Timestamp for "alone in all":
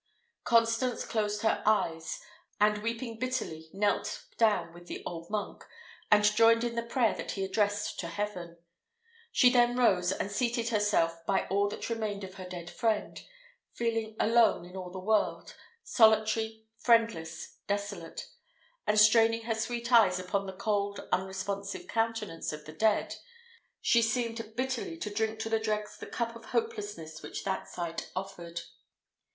14.19-14.89